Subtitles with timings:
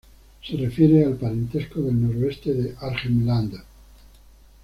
[0.43, 3.61] Se refiere al parentesco del noreste de Arnhem Land.